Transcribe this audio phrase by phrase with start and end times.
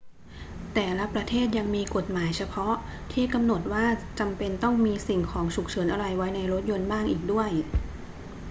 [0.73, 2.75] แต่ละประเทศยังมีกฎหมายเฉพาะ
[3.13, 3.85] ที่กำหนดว่า
[4.19, 7.49] จำเป็นต้องมีสิ่งของฉุกเฉินอะไรไว้รถยนต์บ้างอีกด้วย